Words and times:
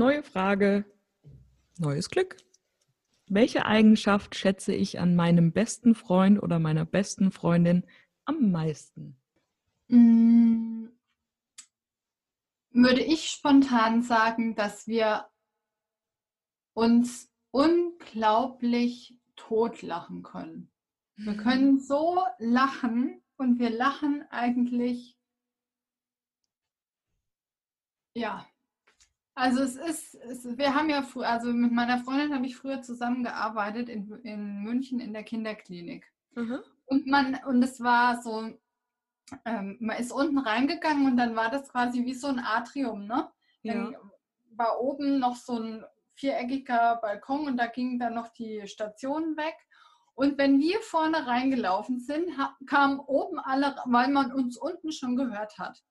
Neue 0.00 0.22
Frage, 0.22 0.86
neues 1.76 2.08
Glück. 2.08 2.38
Welche 3.26 3.66
Eigenschaft 3.66 4.34
schätze 4.34 4.72
ich 4.72 4.98
an 4.98 5.14
meinem 5.14 5.52
besten 5.52 5.94
Freund 5.94 6.42
oder 6.42 6.58
meiner 6.58 6.86
besten 6.86 7.30
Freundin 7.30 7.86
am 8.24 8.50
meisten? 8.50 9.20
Mm, 9.88 10.86
würde 12.70 13.02
ich 13.02 13.28
spontan 13.28 14.02
sagen, 14.02 14.54
dass 14.54 14.86
wir 14.86 15.28
uns 16.72 17.30
unglaublich 17.50 19.20
totlachen 19.36 20.22
können. 20.22 20.72
Wir 21.16 21.36
können 21.36 21.78
so 21.78 22.24
lachen 22.38 23.20
und 23.36 23.58
wir 23.58 23.68
lachen 23.68 24.24
eigentlich, 24.30 25.18
ja, 28.14 28.49
also 29.40 29.62
es 29.62 29.76
ist, 29.76 30.14
es, 30.14 30.58
wir 30.58 30.74
haben 30.74 30.90
ja, 30.90 31.04
also 31.22 31.52
mit 31.52 31.72
meiner 31.72 31.98
Freundin 31.98 32.34
habe 32.34 32.46
ich 32.46 32.56
früher 32.56 32.82
zusammengearbeitet 32.82 33.88
in, 33.88 34.12
in 34.22 34.62
München 34.62 35.00
in 35.00 35.12
der 35.12 35.24
Kinderklinik. 35.24 36.06
Mhm. 36.34 36.60
Und 36.86 37.06
man, 37.06 37.38
und 37.46 37.62
es 37.62 37.80
war 37.80 38.20
so, 38.22 38.50
ähm, 39.44 39.76
man 39.80 39.96
ist 39.98 40.12
unten 40.12 40.38
reingegangen 40.38 41.06
und 41.06 41.16
dann 41.16 41.36
war 41.36 41.50
das 41.50 41.68
quasi 41.68 42.04
wie 42.04 42.14
so 42.14 42.26
ein 42.28 42.38
Atrium, 42.38 43.06
ne? 43.06 43.30
Dann 43.62 43.92
ja. 43.92 43.98
war 44.56 44.80
oben 44.80 45.18
noch 45.18 45.36
so 45.36 45.58
ein 45.58 45.84
viereckiger 46.14 46.98
Balkon 47.00 47.46
und 47.46 47.56
da 47.56 47.66
gingen 47.66 47.98
dann 47.98 48.14
noch 48.14 48.28
die 48.28 48.66
Stationen 48.66 49.36
weg. 49.36 49.54
Und 50.14 50.36
wenn 50.36 50.60
wir 50.60 50.80
vorne 50.80 51.26
reingelaufen 51.26 51.98
sind, 51.98 52.28
kamen 52.66 53.00
oben 53.00 53.38
alle, 53.38 53.76
weil 53.86 54.08
man 54.08 54.32
uns 54.32 54.58
unten 54.58 54.92
schon 54.92 55.16
gehört 55.16 55.58
hat. 55.58 55.82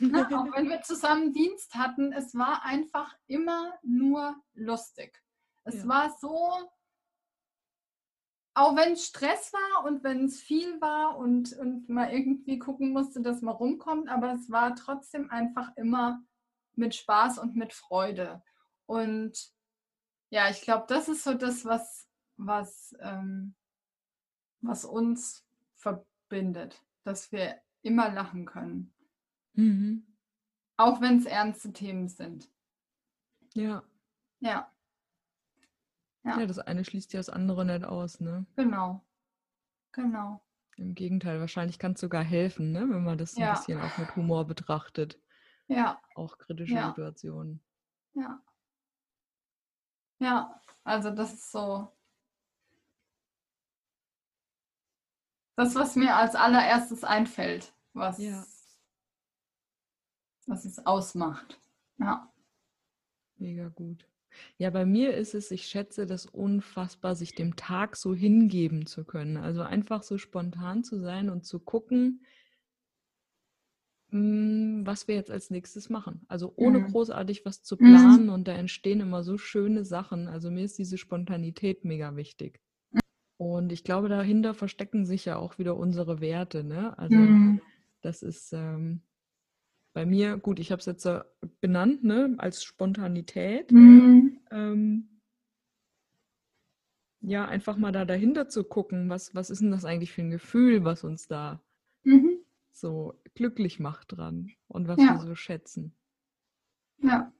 Ne? 0.00 0.26
Auch 0.26 0.56
wenn 0.56 0.68
wir 0.68 0.82
zusammen 0.82 1.32
Dienst 1.32 1.74
hatten, 1.74 2.12
es 2.12 2.34
war 2.34 2.64
einfach 2.64 3.14
immer 3.26 3.74
nur 3.82 4.36
lustig. 4.54 5.22
Es 5.64 5.82
ja. 5.82 5.88
war 5.88 6.16
so, 6.18 6.70
auch 8.54 8.76
wenn 8.76 8.92
es 8.92 9.06
Stress 9.06 9.52
war 9.52 9.84
und 9.84 10.02
wenn 10.02 10.24
es 10.24 10.40
viel 10.40 10.80
war 10.80 11.16
und, 11.16 11.52
und 11.58 11.88
man 11.88 12.10
irgendwie 12.10 12.58
gucken 12.58 12.92
musste, 12.92 13.20
dass 13.20 13.42
man 13.42 13.54
rumkommt, 13.54 14.08
aber 14.08 14.32
es 14.32 14.50
war 14.50 14.74
trotzdem 14.74 15.30
einfach 15.30 15.76
immer 15.76 16.22
mit 16.74 16.94
Spaß 16.94 17.38
und 17.38 17.56
mit 17.56 17.72
Freude. 17.72 18.42
Und 18.86 19.52
ja, 20.30 20.48
ich 20.48 20.62
glaube, 20.62 20.86
das 20.88 21.08
ist 21.08 21.24
so 21.24 21.34
das, 21.34 21.64
was, 21.64 22.08
was, 22.36 22.96
ähm, 23.00 23.54
was 24.60 24.84
uns 24.84 25.44
verbindet, 25.74 26.82
dass 27.04 27.32
wir 27.32 27.60
immer 27.82 28.10
lachen 28.10 28.46
können. 28.46 28.94
Mhm. 29.58 30.06
Auch 30.76 31.00
wenn 31.00 31.18
es 31.18 31.26
ernste 31.26 31.72
Themen 31.72 32.06
sind. 32.08 32.48
Ja. 33.54 33.82
Ja. 34.38 34.72
Ja. 36.22 36.38
ja, 36.38 36.46
das 36.46 36.60
eine 36.60 36.84
schließt 36.84 37.12
ja 37.12 37.18
das 37.18 37.28
andere 37.28 37.66
nicht 37.66 37.84
aus, 37.84 38.20
ne? 38.20 38.46
Genau. 38.54 39.04
Genau. 39.90 40.44
Im 40.76 40.94
Gegenteil, 40.94 41.40
wahrscheinlich 41.40 41.80
kann 41.80 41.92
es 41.92 42.00
sogar 42.00 42.22
helfen, 42.22 42.70
ne? 42.70 42.88
wenn 42.88 43.02
man 43.02 43.18
das 43.18 43.36
ja. 43.36 43.48
ein 43.48 43.56
bisschen 43.56 43.80
auch 43.80 43.98
mit 43.98 44.14
Humor 44.14 44.46
betrachtet. 44.46 45.20
Ja. 45.66 46.00
Auch 46.14 46.38
kritische 46.38 46.74
ja. 46.74 46.90
Situationen. 46.90 47.60
Ja. 48.14 48.40
Ja, 50.20 50.62
also 50.84 51.10
das 51.10 51.32
ist 51.34 51.50
so. 51.50 51.92
Das, 55.56 55.74
was 55.74 55.96
mir 55.96 56.14
als 56.14 56.36
allererstes 56.36 57.02
einfällt, 57.02 57.74
was 57.92 58.18
ja 58.18 58.44
was 60.48 60.64
es 60.64 60.84
ausmacht. 60.84 61.60
Ja. 61.98 62.32
Mega 63.36 63.68
gut. 63.68 64.06
Ja, 64.56 64.70
bei 64.70 64.84
mir 64.84 65.14
ist 65.14 65.34
es, 65.34 65.50
ich 65.50 65.66
schätze 65.66 66.06
das 66.06 66.26
unfassbar, 66.26 67.14
sich 67.14 67.34
dem 67.34 67.56
Tag 67.56 67.96
so 67.96 68.14
hingeben 68.14 68.86
zu 68.86 69.04
können. 69.04 69.36
Also 69.36 69.62
einfach 69.62 70.02
so 70.02 70.18
spontan 70.18 70.84
zu 70.84 70.98
sein 71.00 71.30
und 71.30 71.44
zu 71.44 71.60
gucken, 71.60 72.24
hm, 74.10 74.82
was 74.84 75.08
wir 75.08 75.14
jetzt 75.14 75.30
als 75.30 75.50
nächstes 75.50 75.88
machen. 75.88 76.24
Also 76.28 76.52
ohne 76.56 76.80
mhm. 76.80 76.92
großartig 76.92 77.44
was 77.44 77.62
zu 77.62 77.76
planen 77.76 78.24
mhm. 78.24 78.32
und 78.32 78.48
da 78.48 78.52
entstehen 78.52 79.00
immer 79.00 79.22
so 79.22 79.38
schöne 79.38 79.84
Sachen. 79.84 80.28
Also 80.28 80.50
mir 80.50 80.64
ist 80.64 80.78
diese 80.78 80.98
Spontanität 80.98 81.84
mega 81.84 82.16
wichtig. 82.16 82.60
Und 83.36 83.70
ich 83.70 83.84
glaube, 83.84 84.08
dahinter 84.08 84.52
verstecken 84.52 85.04
sich 85.04 85.24
ja 85.24 85.36
auch 85.36 85.58
wieder 85.58 85.76
unsere 85.76 86.20
Werte. 86.20 86.64
Ne? 86.64 86.98
Also 86.98 87.16
mhm. 87.16 87.60
das 88.00 88.22
ist, 88.22 88.52
ähm, 88.52 89.02
bei 89.98 90.06
mir, 90.06 90.36
gut, 90.36 90.60
ich 90.60 90.70
habe 90.70 90.78
es 90.78 90.86
jetzt 90.86 91.06
äh, 91.06 91.24
benannt, 91.60 92.04
ne, 92.04 92.36
als 92.38 92.62
Spontanität. 92.62 93.72
Mhm. 93.72 94.38
Ähm, 94.52 95.20
ja, 97.20 97.44
einfach 97.46 97.76
mal 97.76 97.90
da 97.90 98.04
dahinter 98.04 98.48
zu 98.48 98.62
gucken, 98.62 99.10
was, 99.10 99.34
was 99.34 99.50
ist 99.50 99.60
denn 99.60 99.72
das 99.72 99.84
eigentlich 99.84 100.12
für 100.12 100.22
ein 100.22 100.30
Gefühl, 100.30 100.84
was 100.84 101.02
uns 101.02 101.26
da 101.26 101.60
mhm. 102.04 102.38
so 102.70 103.20
glücklich 103.34 103.80
macht 103.80 104.16
dran 104.16 104.52
und 104.68 104.86
was 104.86 104.98
ja. 104.98 105.14
wir 105.14 105.18
so 105.18 105.34
schätzen. 105.34 105.96
Ja. 106.98 107.32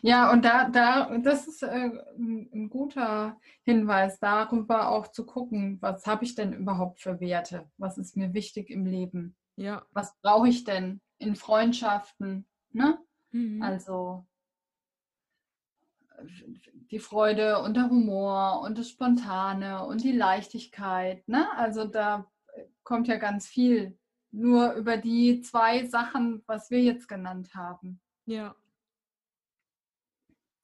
Ja, 0.00 0.32
und 0.32 0.46
da, 0.46 0.70
da, 0.70 1.18
das 1.18 1.48
ist 1.48 1.62
äh, 1.64 1.90
ein 2.16 2.70
guter 2.70 3.38
Hinweis, 3.62 4.18
darüber 4.20 4.88
auch 4.88 5.08
zu 5.08 5.26
gucken, 5.26 5.76
was 5.82 6.06
habe 6.06 6.24
ich 6.24 6.34
denn 6.34 6.54
überhaupt 6.54 7.00
für 7.02 7.20
Werte? 7.20 7.70
Was 7.76 7.98
ist 7.98 8.16
mir 8.16 8.32
wichtig 8.32 8.70
im 8.70 8.86
Leben? 8.86 9.36
Ja. 9.56 9.84
Was 9.90 10.16
brauche 10.22 10.48
ich 10.48 10.64
denn? 10.64 11.02
In 11.22 11.36
Freundschaften. 11.36 12.46
Ne? 12.72 12.98
Mhm. 13.30 13.62
Also 13.62 14.26
die 16.90 16.98
Freude 16.98 17.60
und 17.62 17.74
der 17.74 17.88
Humor 17.88 18.60
und 18.62 18.78
das 18.78 18.90
Spontane 18.90 19.84
und 19.86 20.04
die 20.04 20.12
Leichtigkeit. 20.12 21.26
Ne? 21.28 21.50
Also 21.56 21.84
da 21.84 22.30
kommt 22.82 23.08
ja 23.08 23.16
ganz 23.16 23.46
viel 23.46 23.98
nur 24.30 24.72
über 24.72 24.96
die 24.96 25.40
zwei 25.42 25.86
Sachen, 25.86 26.42
was 26.46 26.70
wir 26.70 26.80
jetzt 26.80 27.08
genannt 27.08 27.54
haben. 27.54 28.00
Ja. 28.24 28.54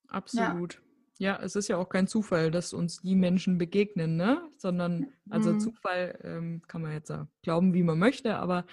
Absolut. 0.08 0.74
Ja. 0.74 0.80
Ja, 1.20 1.40
es 1.42 1.56
ist 1.56 1.66
ja 1.66 1.76
auch 1.76 1.88
kein 1.88 2.06
Zufall, 2.06 2.52
dass 2.52 2.72
uns 2.72 3.00
die 3.00 3.16
Menschen 3.16 3.58
begegnen, 3.58 4.16
ne? 4.16 4.40
Sondern, 4.56 5.12
also 5.28 5.52
mhm. 5.52 5.60
Zufall 5.60 6.18
ähm, 6.22 6.62
kann 6.68 6.80
man 6.80 6.92
jetzt 6.92 7.12
glauben, 7.42 7.74
wie 7.74 7.82
man 7.82 7.98
möchte, 7.98 8.36
aber 8.36 8.66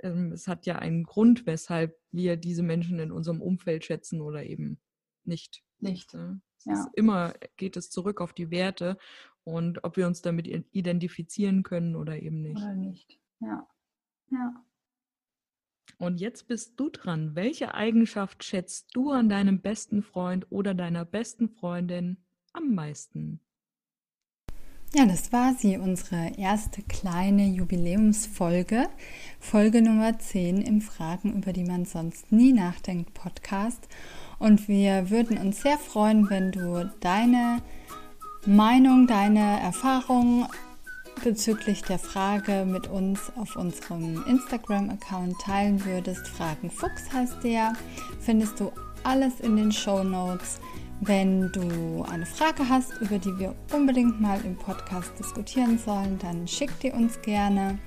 ähm, 0.00 0.30
es 0.30 0.46
hat 0.46 0.64
ja 0.64 0.76
einen 0.76 1.02
Grund, 1.02 1.44
weshalb 1.44 1.98
wir 2.12 2.36
diese 2.36 2.62
Menschen 2.62 3.00
in 3.00 3.10
unserem 3.10 3.42
Umfeld 3.42 3.84
schätzen 3.84 4.20
oder 4.20 4.44
eben 4.44 4.78
nicht. 5.24 5.64
Nicht. 5.80 6.14
Ne? 6.14 6.40
Ja. 6.64 6.86
immer 6.94 7.34
geht 7.56 7.76
es 7.76 7.90
zurück 7.90 8.20
auf 8.20 8.32
die 8.32 8.50
Werte 8.50 8.98
und 9.44 9.84
ob 9.84 9.96
wir 9.96 10.06
uns 10.06 10.22
damit 10.22 10.46
identifizieren 10.46 11.62
können 11.62 11.96
oder 11.96 12.20
eben 12.20 12.42
nicht. 12.42 12.58
Oder 12.58 12.74
nicht. 12.74 13.18
Ja. 13.40 13.66
Ja. 14.30 14.64
Und 15.96 16.20
jetzt 16.20 16.46
bist 16.46 16.78
du 16.78 16.90
dran. 16.90 17.34
Welche 17.34 17.74
Eigenschaft 17.74 18.44
schätzt 18.44 18.94
du 18.94 19.10
an 19.10 19.28
deinem 19.28 19.60
besten 19.60 20.02
Freund 20.02 20.46
oder 20.50 20.74
deiner 20.74 21.04
besten 21.04 21.48
Freundin 21.48 22.18
am 22.52 22.74
meisten? 22.74 23.40
Ja, 24.94 25.04
das 25.04 25.32
war 25.34 25.54
sie, 25.54 25.76
unsere 25.76 26.32
erste 26.38 26.80
kleine 26.82 27.46
Jubiläumsfolge, 27.46 28.88
Folge 29.38 29.82
Nummer 29.82 30.18
10 30.18 30.62
im 30.62 30.80
Fragen, 30.80 31.36
über 31.36 31.52
die 31.52 31.64
man 31.64 31.84
sonst 31.84 32.32
nie 32.32 32.54
nachdenkt, 32.54 33.12
Podcast. 33.12 33.86
Und 34.38 34.66
wir 34.66 35.10
würden 35.10 35.36
uns 35.36 35.60
sehr 35.60 35.76
freuen, 35.76 36.30
wenn 36.30 36.52
du 36.52 36.90
deine 37.00 37.60
Meinung, 38.46 39.06
deine 39.06 39.60
Erfahrungen 39.60 40.46
bezüglich 41.22 41.82
der 41.82 41.98
Frage 41.98 42.64
mit 42.64 42.86
uns 42.86 43.32
auf 43.36 43.56
unserem 43.56 44.24
Instagram-Account 44.26 45.40
teilen 45.40 45.84
würdest. 45.84 46.26
Fragen 46.28 46.70
Fuchs 46.70 47.12
heißt 47.12 47.42
der. 47.42 47.74
Findest 48.20 48.60
du 48.60 48.72
alles 49.04 49.40
in 49.40 49.56
den 49.56 49.72
Show 49.72 50.02
Notes. 50.02 50.60
Wenn 51.00 51.52
du 51.52 52.04
eine 52.10 52.26
Frage 52.26 52.68
hast, 52.68 52.92
über 53.00 53.18
die 53.18 53.38
wir 53.38 53.54
unbedingt 53.72 54.20
mal 54.20 54.40
im 54.44 54.56
Podcast 54.56 55.12
diskutieren 55.18 55.78
sollen, 55.78 56.18
dann 56.18 56.48
schick 56.48 56.70
die 56.80 56.90
uns 56.90 57.20
gerne. 57.22 57.78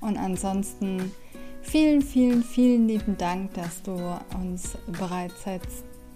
Und 0.00 0.16
ansonsten 0.16 1.12
vielen, 1.62 2.02
vielen, 2.02 2.42
vielen 2.42 2.88
lieben 2.88 3.16
Dank, 3.16 3.54
dass 3.54 3.82
du 3.82 3.92
uns 4.40 4.76
bereits 4.86 5.44
seit 5.44 5.62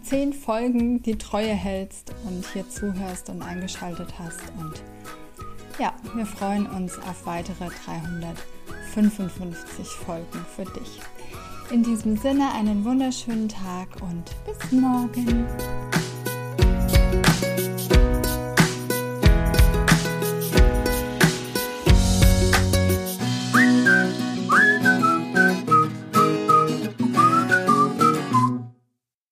zehn 0.03 0.33
Folgen 0.33 1.03
die 1.03 1.19
Treue 1.19 1.55
hältst 1.55 2.15
und 2.25 2.45
hier 2.53 2.69
zuhörst 2.69 3.31
und 3.31 3.43
eingeschaltet 3.43 4.15
hast. 4.19 4.41
Und 4.59 4.83
ja, 5.81 5.95
wir 6.15 6.27
freuen 6.27 6.67
uns 6.67 6.99
auf 6.99 7.25
weitere 7.25 7.71
355 7.87 9.89
Folgen 9.89 10.45
für 10.55 10.65
dich. 10.65 11.01
In 11.71 11.83
diesem 11.83 12.19
Sinne 12.19 12.53
einen 12.53 12.85
wunderschönen 12.85 13.49
Tag 13.49 13.89
und 14.03 14.31
bis 14.45 14.73
morgen. 14.73 15.47